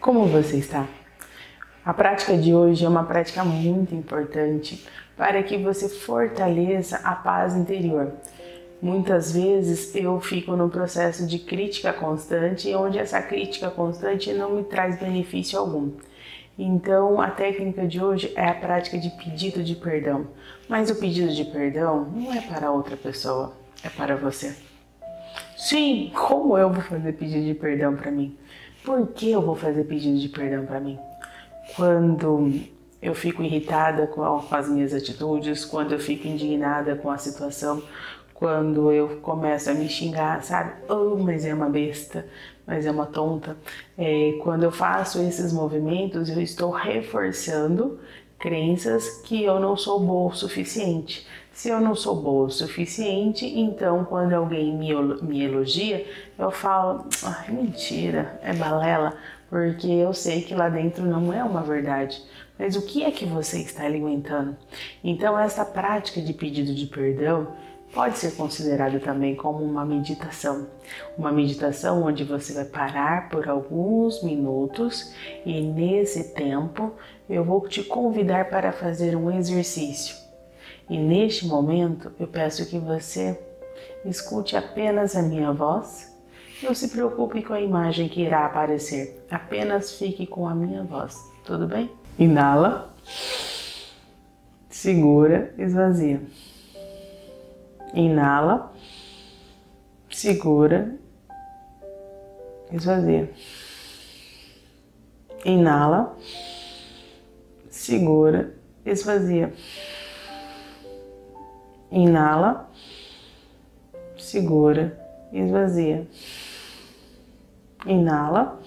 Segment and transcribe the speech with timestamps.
[0.00, 0.86] Como você está?
[1.84, 4.86] A prática de hoje é uma prática muito importante
[5.16, 8.12] para que você fortaleça a paz interior.
[8.80, 14.62] Muitas vezes eu fico no processo de crítica constante, onde essa crítica constante não me
[14.62, 15.90] traz benefício algum.
[16.56, 20.28] Então, a técnica de hoje é a prática de pedido de perdão.
[20.68, 23.52] Mas o pedido de perdão não é para outra pessoa,
[23.82, 24.54] é para você.
[25.56, 28.38] Sim, como eu vou fazer pedido de perdão para mim?
[28.84, 30.98] Por que eu vou fazer pedido de perdão para mim?
[31.76, 32.50] Quando
[33.00, 37.82] eu fico irritada com as minhas atitudes, quando eu fico indignada com a situação,
[38.34, 40.72] quando eu começo a me xingar, sabe?
[40.88, 42.24] Oh, mas é uma besta,
[42.66, 43.56] mas é uma tonta.
[43.96, 47.98] É, quando eu faço esses movimentos, eu estou reforçando
[48.38, 51.26] crenças que eu não sou boa o suficiente.
[51.58, 54.92] Se eu não sou boa o suficiente, então quando alguém me,
[55.42, 56.06] elogia,
[56.38, 59.16] eu falo, ah, mentira, é balela,
[59.50, 62.22] porque eu sei que lá dentro não é uma verdade.
[62.56, 64.56] Mas o que é que você está alimentando?
[65.02, 67.48] Então, essa prática de pedido de perdão
[67.92, 70.68] pode ser considerada também como uma meditação.
[71.18, 75.12] Uma meditação onde você vai parar por alguns minutos
[75.44, 76.92] e nesse tempo
[77.28, 80.27] eu vou te convidar para fazer um exercício.
[80.88, 83.38] E neste momento eu peço que você
[84.04, 86.16] escute apenas a minha voz.
[86.62, 91.16] Não se preocupe com a imagem que irá aparecer, apenas fique com a minha voz,
[91.44, 91.88] tudo bem?
[92.18, 92.92] Inala,
[94.68, 96.20] segura, esvazia.
[97.94, 98.72] Inala,
[100.10, 100.96] segura,
[102.72, 103.30] esvazia.
[105.44, 106.16] Inala,
[107.70, 108.52] segura,
[108.84, 109.52] esvazia.
[111.90, 112.68] Inala,
[114.18, 114.98] segura,
[115.32, 116.06] esvazia.
[117.86, 118.60] Inala,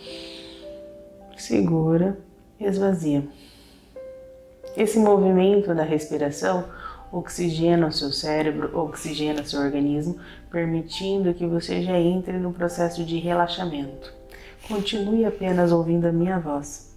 [1.38, 2.18] segura,
[2.60, 3.24] esvazia.
[4.76, 6.66] Esse movimento da respiração
[7.12, 10.18] oxigena o seu cérebro, oxigena o seu organismo,
[10.50, 14.14] permitindo que você já entre no processo de relaxamento.
[14.68, 16.91] Continue apenas ouvindo a minha voz.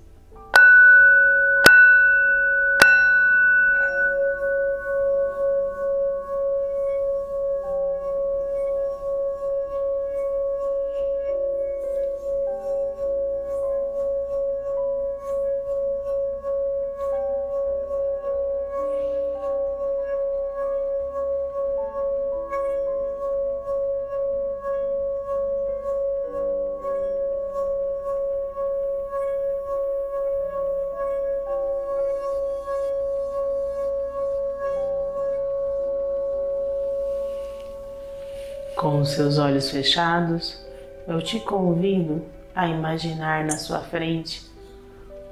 [38.76, 40.60] Com os seus olhos fechados,
[41.06, 42.22] eu te convido
[42.54, 44.44] a imaginar na sua frente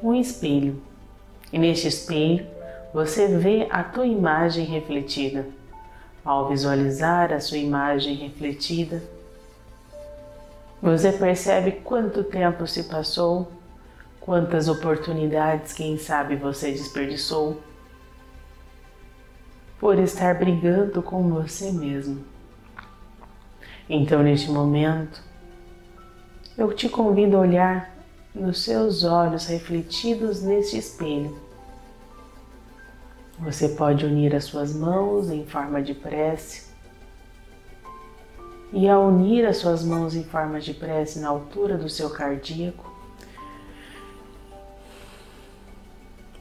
[0.01, 0.81] um espelho.
[1.53, 2.47] E neste espelho,
[2.95, 5.47] você vê a tua imagem refletida.
[6.25, 9.03] Ao visualizar a sua imagem refletida,
[10.81, 13.51] você percebe quanto tempo se passou,
[14.21, 17.61] quantas oportunidades, quem sabe, você desperdiçou
[19.81, 22.32] por estar brigando com você mesmo.
[23.89, 25.23] Então, neste momento,
[26.57, 27.97] eu te convido a olhar
[28.35, 31.37] nos seus olhos refletidos neste espelho.
[33.41, 36.71] Você pode unir as suas mãos em forma de prece.
[38.73, 42.91] E ao unir as suas mãos em forma de prece na altura do seu cardíaco,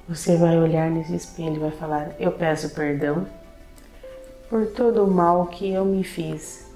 [0.07, 3.27] você vai olhar nesse espelho e vai falar: Eu peço perdão
[4.49, 6.70] por todo o mal que eu me fiz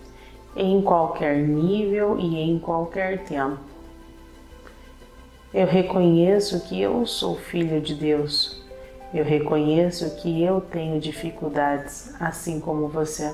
[0.55, 3.59] em qualquer nível e em qualquer tempo.
[5.53, 8.61] Eu reconheço que eu sou filho de Deus.
[9.13, 13.33] Eu reconheço que eu tenho dificuldades, assim como você.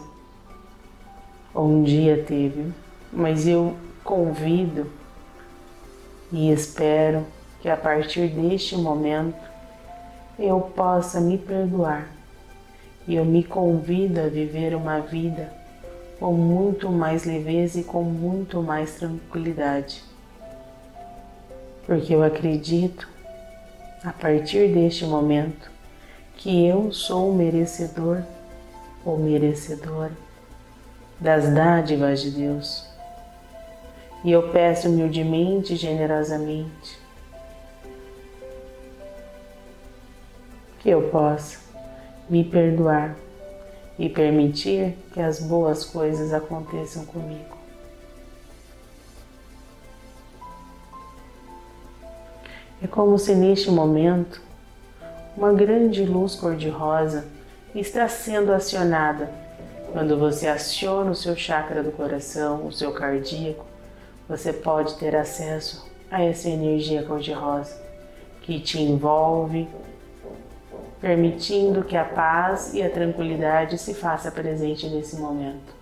[1.56, 2.72] Um dia teve,
[3.12, 4.88] mas eu convido
[6.32, 7.26] e espero
[7.60, 9.38] que a partir deste momento
[10.40, 12.08] eu possa me perdoar
[13.08, 15.61] e eu me convido a viver uma vida
[16.22, 20.04] com muito mais leveza e com muito mais tranquilidade.
[21.84, 23.10] Porque eu acredito,
[24.04, 25.72] a partir deste momento,
[26.38, 28.22] que eu sou merecedor
[29.04, 30.12] ou merecedora
[31.20, 32.88] das dádivas de Deus.
[34.24, 37.00] E eu peço humildemente e generosamente
[40.78, 41.58] que eu possa
[42.30, 43.16] me perdoar
[44.02, 47.56] e permitir que as boas coisas aconteçam comigo.
[52.82, 54.42] É como se neste momento
[55.38, 57.28] uma grande luz cor-de-rosa
[57.76, 59.30] está sendo acionada.
[59.92, 63.68] Quando você aciona o seu chakra do coração, o seu cardíaco,
[64.28, 67.80] você pode ter acesso a essa energia cor-de-rosa
[68.42, 69.68] que te envolve,
[71.02, 75.74] permitindo que a paz e a tranquilidade se faça presente nesse momento.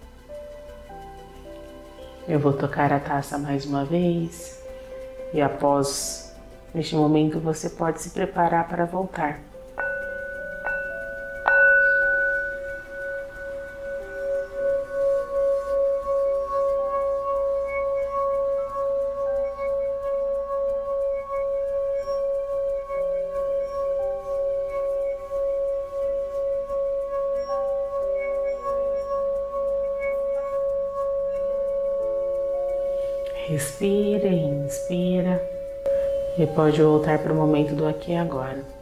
[2.26, 4.64] Eu vou tocar a taça mais uma vez
[5.34, 6.34] e após
[6.74, 9.49] neste momento você pode se preparar para voltar.
[33.60, 35.38] Respira e inspira
[36.38, 38.79] e pode voltar para o momento do aqui e agora.